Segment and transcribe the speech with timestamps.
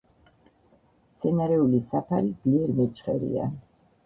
[1.17, 3.47] მცენარეული საფარი ძლიერ მეჩხერია.